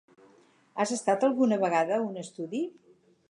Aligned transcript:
Has 0.83 0.87
estat 0.95 1.27
alguna 1.27 1.61
vegada 1.65 1.97
a 1.99 2.05
un 2.09 2.19
estudi? 2.25 2.63